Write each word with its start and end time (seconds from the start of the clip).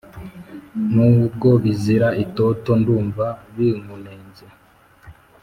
n’ubwo 0.93 1.49
bizira 1.63 2.07
itoto 2.23 2.71
ndumva 2.81 3.25
binkunenze 3.55 4.45